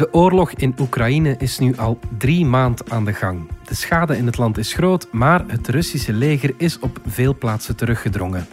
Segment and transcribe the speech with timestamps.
[0.00, 3.48] De oorlog in Oekraïne is nu al drie maanden aan de gang.
[3.64, 7.76] De schade in het land is groot, maar het Russische leger is op veel plaatsen
[7.76, 8.46] teruggedrongen.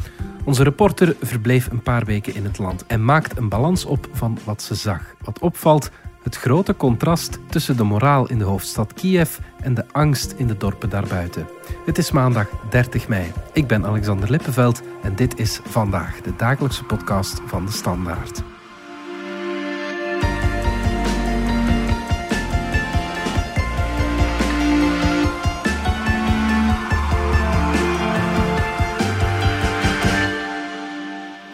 [0.44, 4.38] Onze reporter verbleef een paar weken in het land en maakt een balans op van
[4.44, 5.16] wat ze zag.
[5.24, 5.92] Wat opvalt,
[6.24, 10.58] het grote contrast tussen de moraal in de hoofdstad Kiev en de angst in de
[10.58, 11.48] dorpen daarbuiten.
[11.86, 13.32] Het is maandag 30 mei.
[13.54, 18.44] Ik ben Alexander Lippenveld en dit is vandaag de dagelijkse podcast van de Standaard.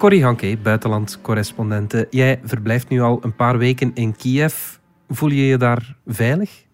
[0.04, 2.08] Corrie Hanke, buitenlandcorrespondente.
[2.10, 4.76] Jij verblijft nu al een paar weken in Kiev.
[5.10, 6.66] Voel je je daar veilig?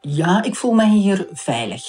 [0.00, 1.82] Ja, ik voel me hier veilig.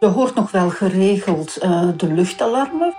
[0.00, 2.94] Je hoort nog wel geregeld uh, de luchtalarmen.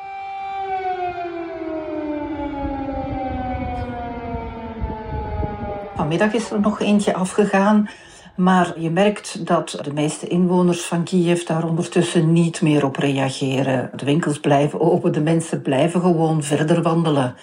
[5.95, 7.89] Vanmiddag is er nog eentje afgegaan.
[8.37, 13.89] Maar je merkt dat de meeste inwoners van Kiev daar ondertussen niet meer op reageren.
[13.95, 17.35] De winkels blijven open, de mensen blijven gewoon verder wandelen.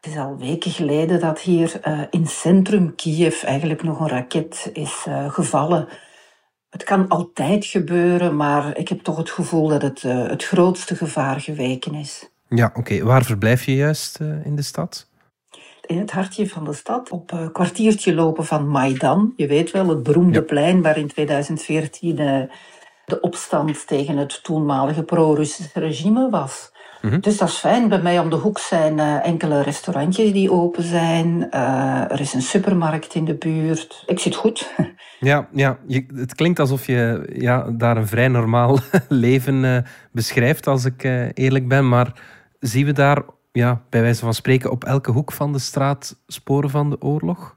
[0.00, 4.70] Het is al weken geleden dat hier uh, in centrum Kiev eigenlijk nog een raket
[4.72, 5.88] is uh, gevallen.
[6.70, 10.96] Het kan altijd gebeuren, maar ik heb toch het gevoel dat het uh, het grootste
[10.96, 12.30] gevaar geweken is.
[12.48, 13.02] Ja, oké.
[13.04, 15.07] Waar verblijf je juist in de stad?
[15.88, 19.32] In het hartje van de stad, op een kwartiertje lopen van Maidan.
[19.36, 22.42] Je weet wel, het beroemde plein waar in 2014 uh,
[23.04, 26.72] de opstand tegen het toenmalige pro-Russische regime was.
[27.02, 27.20] Mm-hmm.
[27.20, 27.88] Dus dat is fijn.
[27.88, 31.48] Bij mij om de hoek zijn uh, enkele restaurantjes die open zijn.
[31.50, 34.02] Uh, er is een supermarkt in de buurt.
[34.06, 34.66] Ik zit goed.
[35.20, 38.78] Ja, ja je, het klinkt alsof je ja, daar een vrij normaal
[39.08, 39.78] leven uh,
[40.12, 41.02] beschrijft, als ik
[41.34, 41.88] eerlijk ben.
[41.88, 42.12] Maar
[42.60, 46.70] zien we daar ja, bij wijze van spreken op elke hoek van de straat sporen
[46.70, 47.56] van de oorlog?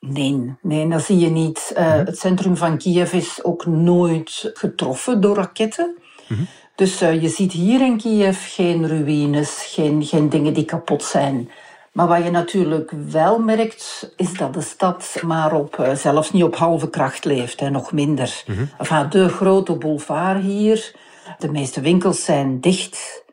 [0.00, 1.74] Nee, nee, dat zie je niet.
[1.78, 5.94] Uh, Het centrum van Kiev is ook nooit getroffen door raketten.
[6.28, 6.46] Mm -hmm.
[6.74, 11.50] Dus uh, je ziet hier in Kiev geen ruïnes, geen, geen dingen die kapot zijn.
[11.92, 16.42] Maar wat je natuurlijk wel merkt, is dat de stad maar op, uh, zelfs niet
[16.42, 18.42] op halve kracht leeft, hè, nog minder.
[18.46, 18.70] Mm -hmm.
[18.78, 20.94] enfin, de grote boulevard hier,
[21.38, 23.23] de meeste winkels zijn dicht.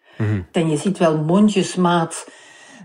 [0.51, 2.25] En je ziet wel mondjesmaat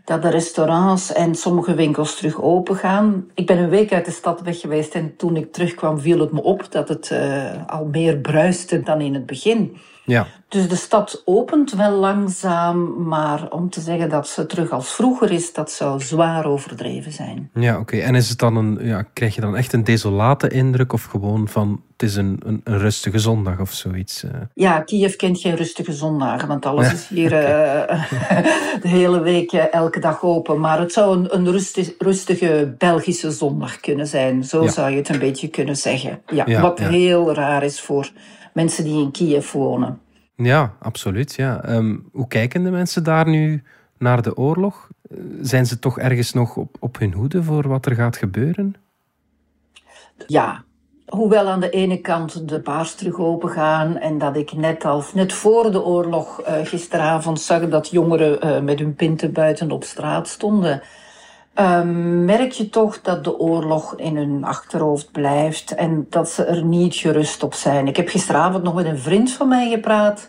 [0.04, 3.30] dat de restaurants en sommige winkels terug open gaan.
[3.34, 6.32] Ik ben een week uit de stad weg geweest en toen ik terugkwam viel het
[6.32, 9.76] me op dat het uh, al meer bruiste dan in het begin.
[10.06, 10.26] Ja.
[10.48, 15.30] Dus de stad opent wel langzaam, maar om te zeggen dat ze terug als vroeger
[15.30, 17.50] is, dat zou zwaar overdreven zijn.
[17.54, 17.96] Ja, oké.
[17.96, 21.48] En is het dan een, ja, krijg je dan echt een desolate indruk of gewoon
[21.48, 24.24] van het is een, een, een rustige zondag of zoiets?
[24.24, 24.30] Uh?
[24.54, 27.40] Ja, Kiev kent geen rustige zondagen, want alles is hier uh,
[28.82, 30.60] de hele week, uh, elke dag open.
[30.60, 34.44] Maar het zou een, een rustige, rustige Belgische zondag kunnen zijn.
[34.44, 34.70] Zo ja.
[34.70, 36.20] zou je het een beetje kunnen zeggen.
[36.26, 38.10] Ja, ja wat heel raar is voor
[38.56, 40.00] mensen die in Kiev wonen.
[40.36, 41.34] Ja, absoluut.
[41.34, 41.68] Ja.
[41.68, 43.62] Um, hoe kijken de mensen daar nu
[43.98, 44.88] naar de oorlog?
[45.40, 48.74] Zijn ze toch ergens nog op, op hun hoede voor wat er gaat gebeuren?
[50.26, 50.64] Ja,
[51.06, 55.04] Hoewel aan de ene kant de baars terug open gaan en dat ik net al,
[55.14, 59.84] net voor de oorlog, uh, gisteravond zag dat jongeren uh, met hun pinten buiten op
[59.84, 60.82] straat stonden,
[61.60, 61.82] uh,
[62.24, 66.94] merk je toch dat de oorlog in hun achterhoofd blijft en dat ze er niet
[66.94, 67.88] gerust op zijn.
[67.88, 70.28] Ik heb gisteravond nog met een vriend van mij gepraat,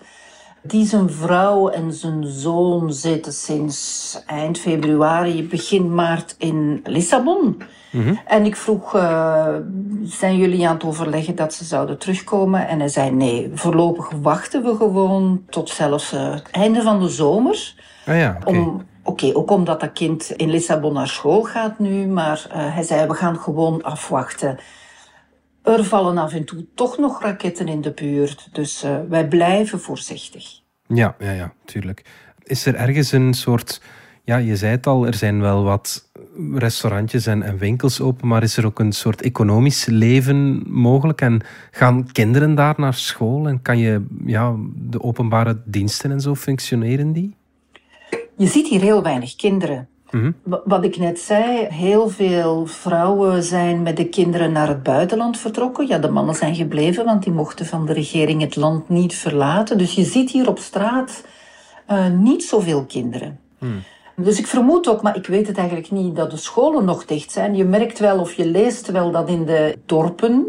[0.61, 7.61] die zijn vrouw en zijn zoon zitten sinds eind februari, begin maart in Lissabon.
[7.91, 8.19] Mm-hmm.
[8.25, 9.55] En ik vroeg, uh,
[10.03, 12.67] zijn jullie aan het overleggen dat ze zouden terugkomen?
[12.67, 17.09] En hij zei, nee, voorlopig wachten we gewoon tot zelfs uh, het einde van de
[17.09, 17.73] zomer.
[18.05, 18.59] Ah ja, okay.
[18.59, 22.83] Om Oké, ook omdat dat kind in Lissabon naar school gaat nu, maar uh, hij
[22.83, 24.57] zei, we gaan gewoon afwachten.
[25.63, 29.79] Er vallen af en toe toch nog raketten in de buurt, dus uh, wij blijven
[29.79, 30.61] voorzichtig.
[30.87, 32.05] Ja, ja, ja, tuurlijk.
[32.43, 33.81] Is er ergens een soort,
[34.23, 36.09] ja, je zei het al, er zijn wel wat
[36.53, 41.21] restaurantjes en, en winkels open, maar is er ook een soort economisch leven mogelijk?
[41.21, 46.35] En gaan kinderen daar naar school en kan je, ja, de openbare diensten en zo
[46.35, 47.35] functioneren die?
[48.37, 49.87] Je ziet hier heel weinig kinderen.
[50.11, 50.35] Mm-hmm.
[50.43, 55.87] Wat ik net zei, heel veel vrouwen zijn met de kinderen naar het buitenland vertrokken.
[55.87, 59.77] Ja, de mannen zijn gebleven, want die mochten van de regering het land niet verlaten.
[59.77, 61.23] Dus je ziet hier op straat
[61.91, 63.39] uh, niet zoveel kinderen.
[63.59, 63.83] Mm.
[64.15, 67.31] Dus ik vermoed ook, maar ik weet het eigenlijk niet, dat de scholen nog dicht
[67.31, 67.55] zijn.
[67.55, 70.45] Je merkt wel of je leest wel dat in de dorpen,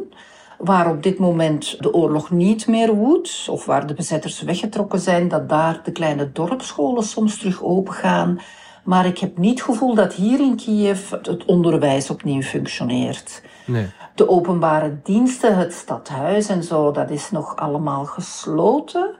[0.58, 5.28] waar op dit moment de oorlog niet meer woedt, of waar de bezetters weggetrokken zijn,
[5.28, 8.40] dat daar de kleine dorpsscholen soms terug open gaan.
[8.84, 13.42] Maar ik heb niet het gevoel dat hier in Kiev het onderwijs opnieuw functioneert.
[13.66, 13.86] Nee.
[14.14, 19.10] De openbare diensten, het stadhuis en zo, dat is nog allemaal gesloten.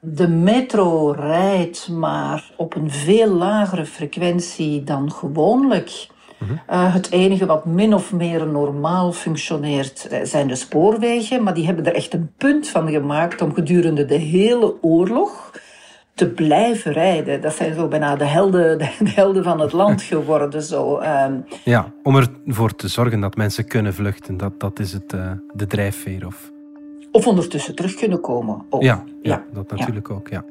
[0.00, 6.08] De metro rijdt maar op een veel lagere frequentie dan gewoonlijk.
[6.40, 11.66] Uh, het enige wat min of meer normaal functioneert eh, zijn de spoorwegen, maar die
[11.66, 15.52] hebben er echt een punt van gemaakt om gedurende de hele oorlog
[16.14, 17.40] te blijven rijden.
[17.40, 20.62] Dat zijn zo bijna de helden, de helden van het land geworden.
[20.62, 21.00] Zo.
[21.00, 22.16] Um, ja, om
[22.46, 26.26] ervoor te zorgen dat mensen kunnen vluchten, dat, dat is het, uh, de drijfveer.
[26.26, 26.52] Of...
[27.12, 28.66] of ondertussen terug kunnen komen.
[28.70, 28.82] Ook.
[28.82, 30.14] Ja, ja, ja, dat natuurlijk ja.
[30.14, 30.44] ook, ja.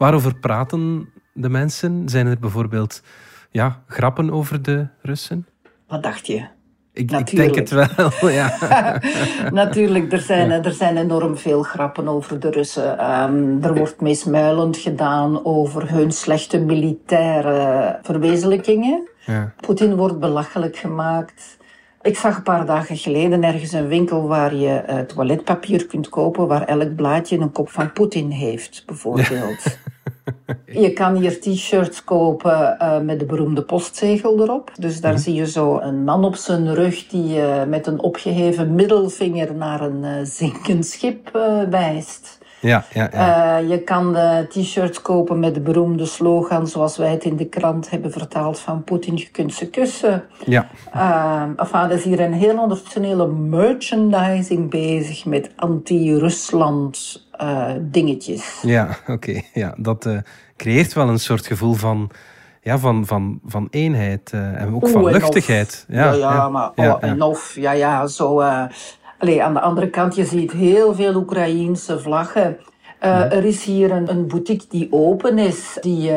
[0.00, 2.08] Waarover praten de mensen?
[2.08, 3.02] Zijn er bijvoorbeeld
[3.50, 5.46] ja, grappen over de Russen?
[5.88, 6.46] Wat dacht je?
[6.92, 8.58] Ik, ik, denk het wel, ja.
[9.62, 13.10] Natuurlijk, er zijn, er zijn enorm veel grappen over de Russen.
[13.10, 19.08] Um, er wordt meesmuilend gedaan over hun slechte militaire verwezenlijkingen.
[19.26, 19.52] Ja.
[19.60, 21.58] Poetin wordt belachelijk gemaakt.
[22.02, 26.46] Ik zag een paar dagen geleden ergens een winkel waar je uh, toiletpapier kunt kopen,
[26.46, 29.78] waar elk blaadje een kop van Poetin heeft, bijvoorbeeld.
[30.66, 34.72] Je kan hier t-shirts kopen uh, met de beroemde postzegel erop.
[34.78, 38.74] Dus daar zie je zo een man op zijn rug die uh, met een opgeheven
[38.74, 41.30] middelvinger naar een uh, zinkend schip
[41.70, 42.38] wijst.
[42.60, 43.56] Ja, ja, ja.
[43.56, 47.90] je kan de t-shirts kopen met de beroemde slogan, zoals wij het in de krant
[47.90, 50.24] hebben vertaald, van Poetin, je kunt ze kussen.
[50.46, 50.68] Ja.
[51.56, 57.28] enfin, er is hier een heel ondertussen merchandising bezig met anti-Rusland
[57.80, 58.58] dingetjes.
[58.62, 59.12] Ja, oké.
[59.12, 59.44] Okay.
[59.54, 60.08] Ja, dat
[60.56, 62.10] creëert wel een soort gevoel van,
[62.60, 65.84] ja, van, van, van eenheid uh, en ook Oeh, van luchtigheid.
[65.88, 68.40] Ja, ja, ja, maar ja, oh, en of, ja, ja, zo.
[69.18, 72.58] Allee, aan de andere kant, je ziet heel veel Oekraïense vlaggen.
[73.02, 76.12] Uh, er is hier een, een, boutique die open is, die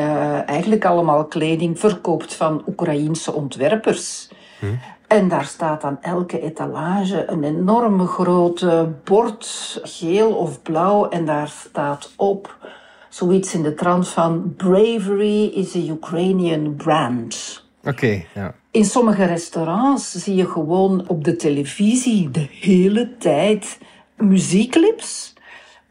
[0.46, 4.30] eigenlijk allemaal kleding verkoopt van Oekraïense ontwerpers.
[4.60, 4.66] Hm.
[5.14, 11.48] En daar staat aan elke etalage een enorme grote bord, geel of blauw, en daar
[11.48, 12.58] staat op
[13.10, 17.64] zoiets in de trant van bravery is a Ukrainian brand.
[17.80, 18.56] Oké, okay, ja.
[18.72, 23.80] In sommige restaurants zie je gewoon op de televisie de hele tijd
[24.18, 25.33] muziekclips.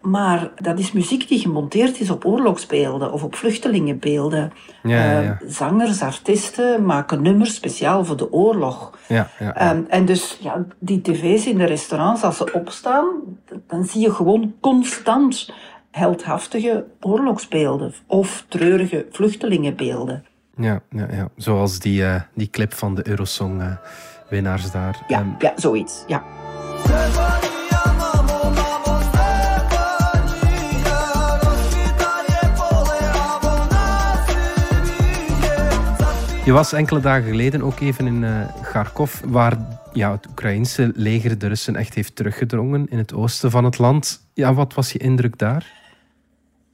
[0.02, 4.52] Maar dat is muziek die gemonteerd is op oorlogsbeelden of op vluchtelingenbeelden.
[4.82, 5.38] Ja, ja, ja.
[5.42, 8.98] Uh, zangers, artiesten maken nummers speciaal voor de oorlog.
[9.08, 13.06] Ja, ja, um, en dus ja, die tv's in de restaurants, als ze opstaan,
[13.66, 15.52] dan zie je gewoon constant
[15.90, 20.24] heldhaftige oorlogsbeelden of treurige vluchtelingenbeelden.
[20.56, 21.28] Ja, ja, ja.
[21.36, 25.04] zoals die, uh, die clip van de Eurosong-winnaars uh, daar.
[25.08, 26.04] Ja, um, ja, zoiets.
[26.06, 26.22] Ja.
[36.44, 39.56] Je was enkele dagen geleden ook even in uh, Kharkov, waar
[39.92, 44.28] ja, het Oekraïnse leger de Russen echt heeft teruggedrongen in het oosten van het land.
[44.34, 45.72] Ja, wat was je indruk daar?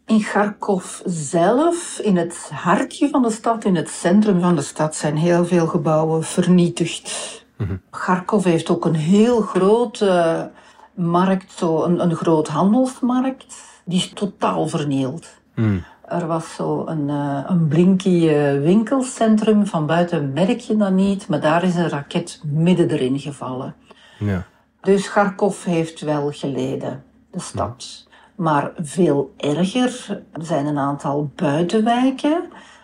[0.06, 4.96] In Kharkov zelf, in het hartje van de stad, in het centrum van de stad,
[4.96, 7.46] zijn heel veel gebouwen vernietigd.
[7.56, 10.50] Mm Kharkov heeft ook een heel grote
[10.94, 13.46] markt, zo een, een groot handelsmarkt.
[13.84, 15.26] Die is totaal vernield.
[15.54, 15.84] Mm.
[16.08, 18.28] Er was zo een, uh, een blinky
[18.60, 19.66] winkelcentrum.
[19.66, 23.74] Van buiten merk je dat niet, maar daar is een raket midden erin gevallen.
[24.18, 24.44] Ja.
[24.80, 28.06] Dus Kharkov heeft wel geleden, de stad.
[28.34, 32.42] Maar veel erger er zijn een aantal buitenwijken.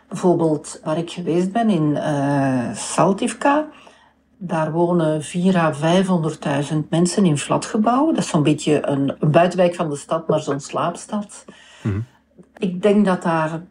[0.09, 3.67] Bijvoorbeeld waar ik geweest ben in uh, Saltivka.
[4.37, 5.73] Daar wonen 4 à
[6.73, 8.15] 500.000 mensen in flatgebouwen.
[8.15, 11.45] Dat is zo'n beetje een, een, buitenwijk van de stad, maar zo'n slaapstad.
[11.83, 12.05] Mm.
[12.59, 13.63] Ik denk dat daar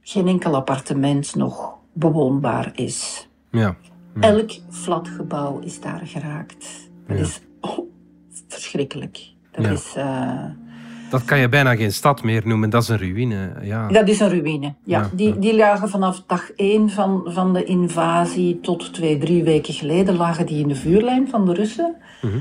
[0.00, 3.28] geen enkel appartement nog bewoonbaar is.
[3.50, 3.76] Ja.
[4.14, 4.22] Mm.
[4.22, 6.90] Elk flatgebouw is daar geraakt.
[7.06, 7.22] Dat Ja.
[7.22, 7.78] is oh,
[8.48, 9.18] verschrikkelijk.
[9.52, 9.70] Dat Ja.
[9.70, 9.94] is...
[9.96, 10.44] eh,
[11.10, 13.52] Dat kan je bijna geen stad meer noemen, dat is een ruïne.
[13.62, 13.88] Ja.
[13.88, 14.74] Dat is een ruïne.
[14.84, 19.74] Ja, die, die lagen vanaf dag één van, van de invasie tot twee, drie weken
[19.74, 21.96] geleden lagen die in de vuurlijn van de Russen.
[22.22, 22.38] Mhm.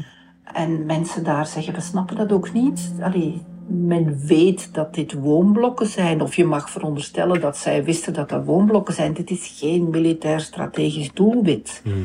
[0.54, 2.94] En mensen daar zeggen, we snappen dat ook niet.
[3.01, 8.30] Allee, men weet dat dit woonblokken zijn, of je mag veronderstellen dat zij wisten dat
[8.30, 9.14] dat woonblokken zijn.
[9.14, 11.82] Dit is geen militair strategisch doelwit.
[11.84, 11.96] Mhm.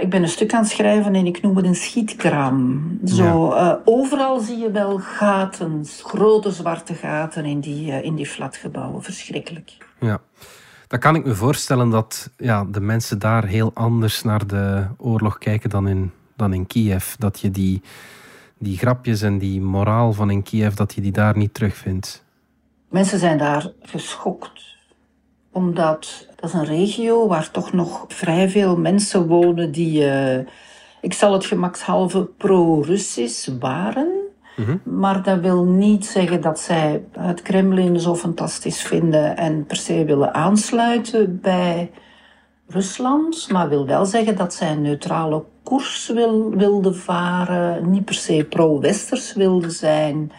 [0.00, 2.82] Ik ben een stuk aan het schrijven en ik noem het een schietkraam.
[3.04, 8.26] Zo, eh, overal zie je wel gaten, grote zwarte gaten in die, eh, in die
[8.26, 9.02] flatgebouwen.
[9.02, 9.76] Verschrikkelijk.
[10.00, 10.20] Ja.
[10.86, 15.38] Dan kan ik me voorstellen dat ja, de mensen daar heel anders naar de oorlog
[15.38, 17.14] kijken dan in, dan in Kiev.
[17.18, 17.82] Dat je die,
[18.58, 22.24] die grapjes en die moraal van in Kiev, dat je die daar niet terugvindt.
[22.88, 24.74] Mensen zijn daar geschokt
[25.54, 30.38] omdat dat is een regio waar toch nog vrij veel mensen wonen die, uh,
[31.00, 34.08] ik zal het gemakshalve pro-Russisch waren.
[34.56, 34.76] Mhm.
[34.98, 40.04] Maar dat wil niet zeggen dat zij het Kremlin zo fantastisch vinden en per se
[40.04, 41.90] willen aansluiten bij
[42.66, 43.50] Rusland.
[43.50, 48.46] Maar wil wel zeggen dat zij een neutrale koers wil, wilden varen, niet per se
[48.48, 50.32] pro-westers wilden zijn.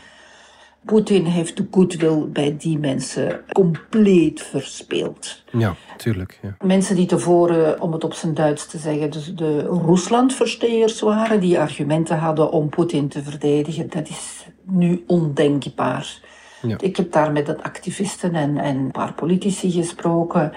[0.86, 5.44] Poetin heeft de goodwill bij die mensen compleet verspeeld.
[5.52, 6.40] Ja, tuurlijk.
[6.42, 6.56] Ja.
[6.66, 11.60] Mensen die tevoren, om het op zijn Duits te zeggen, dus de Ruslandversteers waren, die
[11.60, 16.20] argumenten hadden om Poetin te verdedigen, dat is nu ondenkbaar.
[16.62, 16.78] Ja.
[16.80, 20.52] Ik heb daar met activisten en, en een paar politici gesproken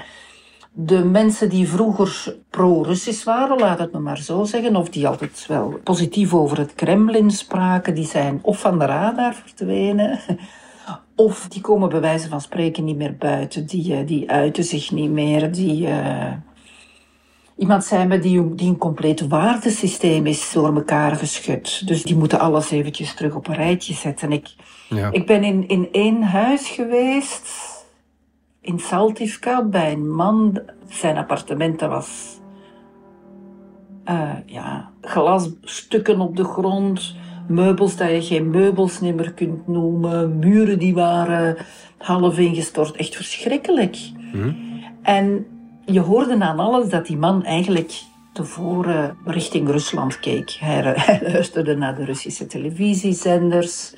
[0.81, 5.45] de mensen die vroeger pro-Russisch waren, laat het me maar zo zeggen, of die altijd
[5.49, 10.21] wel positief over het Kremlin spraken, die zijn of van de radar verdwenen,
[11.17, 14.91] of die komen bij wijze van spreken niet meer buiten, die, eh, die uiten zich
[14.91, 15.87] niet meer, die...
[15.87, 16.33] Uh...
[17.57, 21.87] Iemand zei me die, die een compleet waardesysteem is door elkaar geschud.
[21.87, 24.33] Dus die moeten alles eventjes terug op een rijtje zetten.
[24.33, 24.55] Ik,
[24.89, 25.13] ja.
[25.13, 27.78] ik ben in, in één huis geweest
[28.69, 30.61] in Saltivka bij een man.
[30.89, 32.39] Zijn appartement was
[34.11, 37.15] uh, ja, glasstukken op de grond,
[37.49, 41.57] meubels dat je geen meubels meer kunt noemen, muren die waren
[41.99, 42.97] half ingestort.
[42.97, 43.99] Echt verschrikkelijk.
[44.33, 44.53] Mhm.
[45.03, 45.47] En
[45.85, 50.51] je hoorde aan alles dat die man eigenlijk tevoren richting Rusland keek.
[50.61, 53.95] Hij, hij luisterde naar de Russische televisiezenders.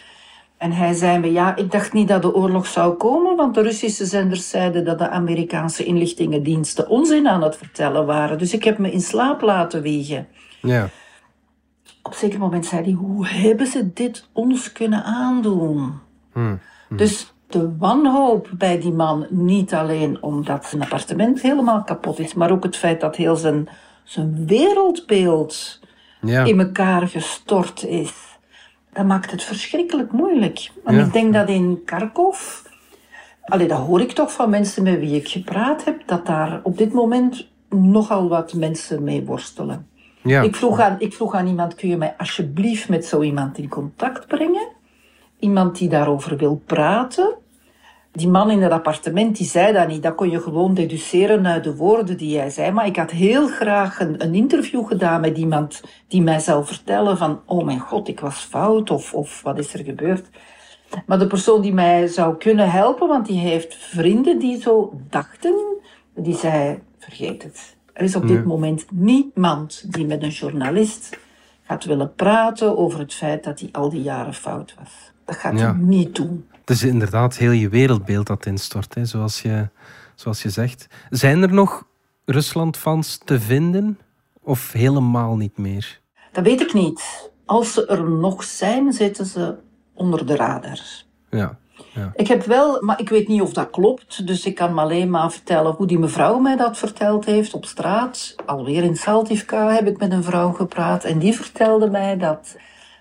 [0.61, 3.63] En hij zei me, ja, ik dacht niet dat de oorlog zou komen, want de
[3.63, 8.39] Russische zenders zeiden dat de Amerikaanse inlichtingendiensten onzin aan het vertellen waren.
[8.39, 10.27] Dus ik heb me in slaap laten wiegen.
[10.63, 10.89] Ja.
[12.03, 15.77] Op een zeker moment zei hij, hoe hebben ze dit ons kunnen aandoen?
[16.33, 16.59] Hmm.
[16.89, 16.97] Hmm.
[16.97, 22.51] Dus de wanhoop bij die man, niet alleen omdat zijn appartement helemaal kapot is, maar
[22.51, 23.69] ook het feit dat heel zijn,
[24.05, 25.81] zijn wereldbeeld
[26.21, 26.45] ja.
[26.45, 28.30] in elkaar gestort is
[28.93, 30.71] dat maakt het verschrikkelijk moeilijk.
[30.85, 32.61] En ik denk dat in Kharkov,
[33.45, 36.79] allee, dat hoor ik toch van mensen met wie ik gepraat heb, dat daar op
[36.79, 39.89] dit moment nogal wat mensen mee worstelen.
[40.23, 40.43] Ja.
[40.43, 43.69] Ik, vroeg aan, ik vroeg aan iemand, kun je mij alsjeblieft met zo iemand in
[43.69, 44.69] contact brengen?
[45.39, 47.35] Iemand die daarover wil praten.
[48.13, 50.03] Die man in het appartement, die zei dat niet.
[50.03, 52.71] Dat kon je gewoon deduceren uit de woorden die hij zei.
[52.71, 57.19] Maar ik had heel graag een, een interview gedaan met iemand die mij zou vertellen
[57.19, 57.41] van...
[57.47, 60.29] Oh mijn god, ik was fout of, of wat is er gebeurd?
[61.07, 65.55] Maar de persoon die mij zou kunnen helpen, want die heeft vrienden die zo dachten,
[66.15, 67.77] die zei, vergeet het.
[67.93, 71.19] Er is op dit moment niemand die met een journalist
[71.63, 75.13] gaat willen praten over het feit dat hij al die jaren fout was.
[75.25, 76.49] Dat gaat hij niet doen.
[76.71, 79.69] Het is inderdaad heel je wereldbeeld dat instort, hè, zoals, je,
[80.15, 80.87] zoals je zegt.
[81.09, 81.87] Zijn er nog
[82.25, 83.99] Rusland-fans te vinden
[84.43, 86.01] of helemaal niet meer?
[86.33, 87.31] Dat weet ik niet.
[87.45, 89.57] Als ze er nog zijn, zitten ze
[89.95, 90.81] onder de radar.
[91.31, 91.59] Ja.
[91.95, 92.13] Ja.
[92.15, 95.11] Ik heb wel, maar ik weet niet of dat klopt, dus ik kan me alleen
[95.11, 98.35] maar vertellen hoe die mevrouw mij dat verteld heeft op straat.
[98.47, 102.57] Alweer in Saltivka heb ik met een vrouw gepraat en die vertelde mij dat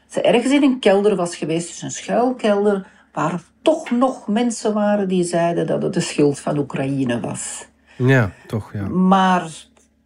[0.08, 5.08] ze ergens in een kelder was geweest, dus een schuilkelder, waar toch nog mensen waren
[5.08, 7.68] die zeiden dat het de schuld van Oekraïne was.
[7.96, 8.88] Ja, toch, ja.
[8.88, 9.52] Maar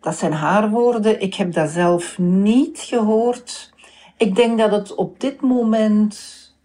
[0.01, 1.21] dat zijn haar woorden.
[1.21, 3.73] Ik heb dat zelf niet gehoord.
[4.17, 6.15] Ik denk dat het op dit moment,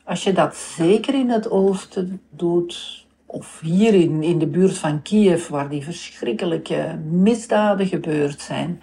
[0.05, 5.03] als je dat zeker in het oosten doet, of hier in, in de buurt van
[5.03, 8.83] Kiev, waar die verschrikkelijke misdaden gebeurd zijn,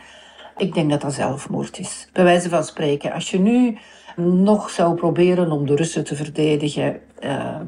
[0.58, 2.10] ik denk dat dat zelfmoord is.
[2.14, 3.78] Bij wijze van spreken, als je nu
[4.16, 7.60] nog zou proberen om de Russen te verdedigen, uh,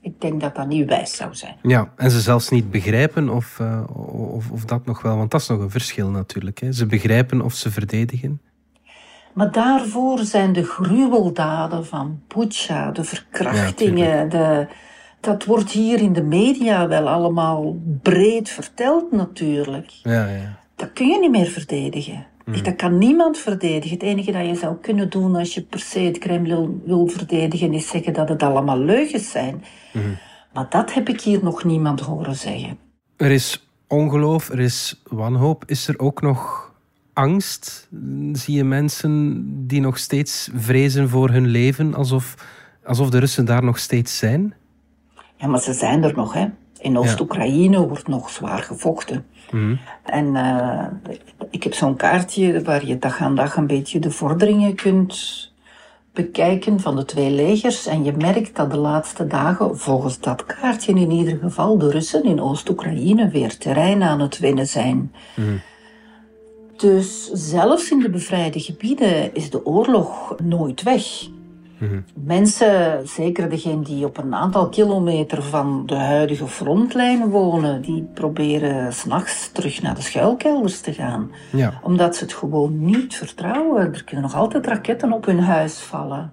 [0.00, 1.56] ik denk dat dat niet wijs zou zijn.
[1.62, 3.82] Ja, en ze zelfs niet begrijpen of, uh,
[4.34, 6.60] of, of, dat nog wel, want dat is nog een verschil natuurlijk.
[6.60, 6.72] Hè.
[6.72, 8.40] Ze begrijpen of ze verdedigen.
[9.32, 14.66] Maar daarvoor zijn de gruweldaden van Pucha, de verkrachtingen, de,
[15.20, 19.90] dat wordt hier in de media wel allemaal breed verteld natuurlijk.
[20.02, 20.58] Ja, ja.
[20.76, 22.26] Dat kun je niet meer verdedigen.
[22.44, 22.62] Mm.
[22.62, 23.90] Dat kan niemand verdedigen.
[23.90, 27.72] Het enige dat je zou kunnen doen als je per se het Kremlin wil verdedigen,
[27.72, 29.64] is zeggen dat het allemaal leugens zijn.
[29.92, 30.18] Mm.
[30.52, 32.78] Maar dat heb ik hier nog niemand horen zeggen.
[33.16, 35.64] Er is ongeloof, er is wanhoop.
[35.66, 36.72] Is er ook nog
[37.12, 37.88] angst?
[38.32, 42.34] Zie je mensen die nog steeds vrezen voor hun leven, alsof,
[42.84, 44.54] alsof de Russen daar nog steeds zijn?
[45.36, 46.46] Ja, maar ze zijn er nog, hè.
[46.80, 49.26] In Oost-Oekraïne wordt nog zwaar gevochten.
[49.50, 49.76] Mhm.
[50.04, 50.86] En uh,
[51.50, 55.48] ik heb zo'n kaartje waar je dag aan dag een beetje de vorderingen kunt
[56.12, 60.92] bekijken van de twee legers en je merkt dat de laatste dagen, volgens dat kaartje
[60.92, 65.12] in ieder geval, de Russen in Oost-Oekraïne weer terrein aan het winnen zijn.
[66.76, 71.02] Dus zelfs in de bevrijde gebieden is de oorlog nooit weg.
[72.14, 78.92] Mensen, zeker degenen die op een aantal kilometer van de huidige frontlijn wonen, die proberen
[78.92, 81.30] s'nachts terug naar de schuilkelders te gaan.
[81.52, 81.80] Ja.
[81.82, 83.94] Omdat ze het gewoon niet vertrouwen.
[83.94, 86.32] Er kunnen nog altijd raketten op hun huis vallen.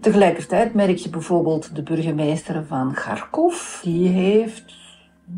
[0.00, 3.82] Tegelijkertijd merk je bijvoorbeeld de burgemeester van Kharkov.
[3.82, 4.81] Die heeft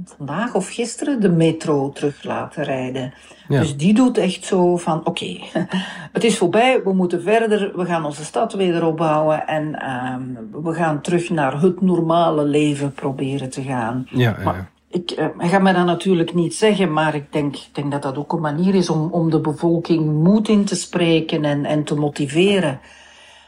[0.04, 3.14] vandaag of gisteren de metro terug laten rijden.
[3.48, 3.60] Ja.
[3.60, 5.38] Dus die doet echt zo van, oké,
[6.12, 10.22] het is voorbij, we moeten verder, we gaan onze stad weer opbouwen en ehm,
[10.62, 14.06] we gaan terug naar het normale leven proberen te gaan.
[14.10, 14.68] Ja, Maar ja.
[14.88, 18.18] ik, eh, gaat mij dat natuurlijk niet zeggen, maar ik denk, ik denk dat dat
[18.18, 21.94] ook een manier is om, om de bevolking moed in te spreken en, en te
[21.94, 22.80] motiveren.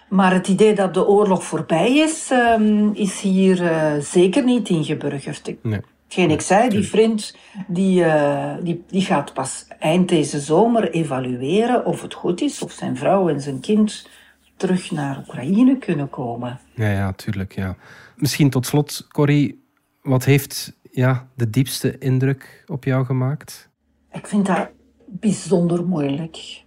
[0.08, 5.54] Maar het idee dat de oorlog voorbij is, ehm, is hier eh, zeker niet ingeburgerd.
[5.62, 5.80] Nee.
[6.06, 7.36] Hetgeen ik zei, die vriend
[7.66, 12.72] die, eh, die, die gaat pas eind deze zomer evalueren of het goed is, of
[12.72, 14.08] zijn vrouw en zijn kind
[14.56, 16.60] terug naar Oekraïne kunnen komen.
[16.74, 17.54] Ja, ja, tuurlijk.
[17.54, 17.76] Ja.
[18.16, 19.64] Misschien tot slot, Corrie,
[20.02, 23.68] wat heeft ja, de diepste indruk op jou gemaakt?
[24.12, 24.68] Ik vind dat
[25.06, 26.64] bijzonder moeilijk.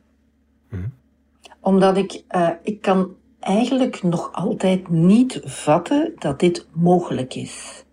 [1.59, 7.83] Omdat ik, eh, ik kan eigenlijk nog altijd niet vatten dat dit mogelijk is.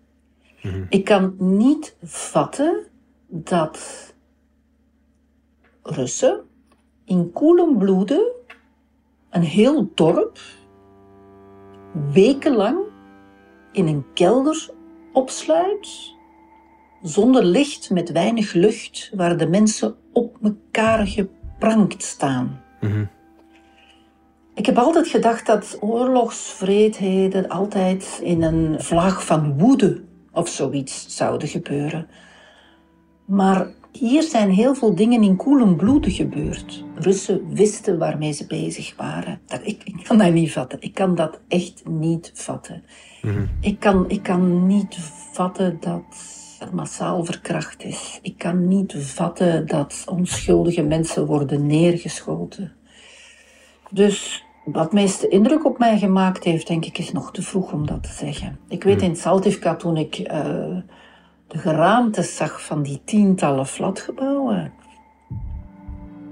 [0.89, 2.87] Ik kan niet vatten
[3.27, 3.79] dat
[5.83, 6.41] Russen
[7.05, 8.31] in koelen bloeden
[9.29, 10.39] een heel dorp
[12.11, 12.77] wekenlang
[13.71, 14.69] in een kelder
[15.13, 16.13] opsluit,
[17.01, 22.61] zonder licht, met weinig lucht, waar de mensen op elkaar geprankt staan.
[24.53, 30.06] Ik heb altijd gedacht dat oorlogsvreedheden altijd in een vlaag van woede
[30.37, 32.07] of zoiets zouden gebeuren.
[33.25, 36.83] Maar hier zijn heel veel dingen in koelen bloeden gebeurd.
[36.95, 39.39] Russen wisten waarmee ze bezig waren.
[39.45, 40.81] Dat, ik, ik kan dat niet vatten.
[40.81, 42.83] Ik kan dat echt niet vatten.
[43.59, 44.97] Ik, kan, ik kan niet
[45.31, 46.03] vatten dat
[46.59, 48.19] er massaal verkracht is.
[48.21, 52.73] Ik kan niet vatten dat onschuldige mensen worden neergeschoten.
[53.89, 57.85] Dus wat meeste indruk op mij gemaakt heeft, denk ik, is nog te vroeg om
[57.85, 58.59] dat te zeggen.
[58.67, 60.77] Ik weet in Saltivka toen ik eh,
[61.47, 64.73] de geraamtes zag van die tientallen flatgebouwen,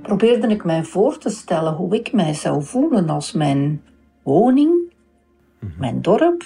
[0.02, 3.82] probeerde ik mij voor te stellen hoe ik mij zou voelen als mijn
[4.24, 4.94] woning,
[5.78, 6.44] mijn dorp,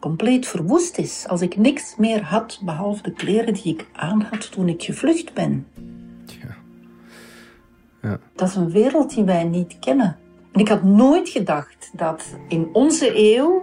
[0.00, 1.24] compleet verwoest is.
[1.28, 5.34] Als ik niks meer had behalve de kleren die ik aan had toen ik gevlucht
[5.34, 5.66] ben.
[8.02, 8.18] Ja.
[8.34, 10.16] Dat is een wereld die wij niet kennen.
[10.52, 13.62] En ik had nooit gedacht dat in onze eeuw,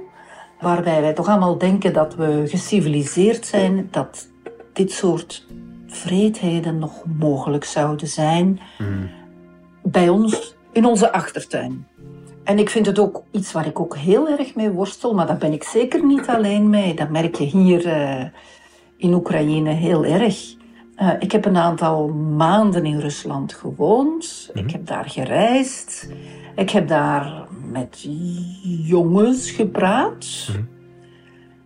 [0.59, 4.27] waarbij wij toch allemaal denken dat we geciviliseerd zijn, dat
[4.73, 5.47] dit soort
[5.87, 8.59] vreedheden nog mogelijk zouden zijn
[9.83, 11.87] bij ons in onze achtertuin.
[12.43, 15.37] En ik vind het ook iets waar ik ook heel erg mee worstel, maar daar
[15.37, 16.93] ben ik zeker niet alleen mee.
[16.93, 18.25] Dat merk je hier eh,
[18.97, 20.55] in Oekraïne heel erg.
[20.95, 24.49] Eh, ik heb een aantal maanden in Rusland gewoond.
[24.53, 26.09] Ik heb daar gereisd.
[26.59, 28.07] Ik heb daar met
[28.83, 30.49] jongens gepraat.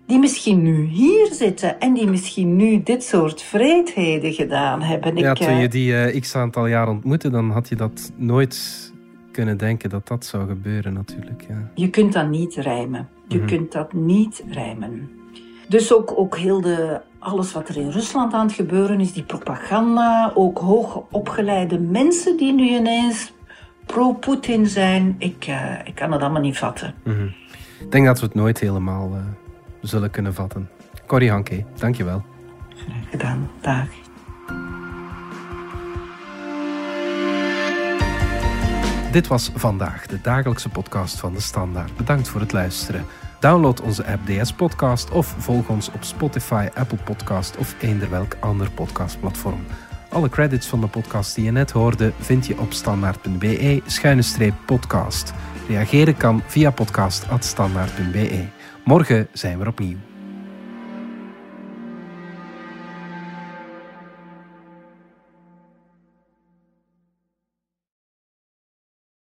[0.07, 5.15] Die misschien nu hier zitten en die misschien nu dit soort vreedheden gedaan hebben.
[5.15, 8.11] ja, ik, toen eh, je die eh, x aantal jaar ontmoette, dan had je dat
[8.15, 8.91] nooit
[9.31, 11.45] kunnen denken dat dat zou gebeuren natuurlijk.
[11.47, 11.71] Ja.
[11.75, 13.09] Je kunt dat niet rijmen.
[13.27, 15.09] Je kunt dat niet rijmen.
[15.67, 19.23] Dus ook, ook heel de, alles wat er in Rusland aan het gebeuren is, die
[19.23, 23.33] propaganda, ook hoog opgeleide mensen die nu ineens
[23.85, 26.93] pro-Poetin zijn, ik, eh, ik kan het allemaal niet vatten.
[27.79, 29.21] Ik denk dat we het nooit helemaal eh,
[29.81, 30.69] zullen kunnen vatten.
[31.05, 32.23] Corrie Hanke, dankjewel.
[32.75, 33.49] Graag gedaan.
[33.61, 33.87] Dag.
[39.11, 41.95] Dit was vandaag de dagelijkse podcast van de Standaard.
[41.95, 43.05] Bedankt voor het luisteren.
[43.39, 48.35] Download onze app DS Podcast of volg ons op Spotify, Apple Podcast of eender welk
[48.39, 49.65] ander podcastplatform.
[50.13, 55.33] Alle credits van de podcast die je net hoorde vind je op standaard.be-podcast.
[55.67, 58.45] Reageren kan via podcast.standaard.be.
[58.83, 60.12] Morgen zijn we opnieuw.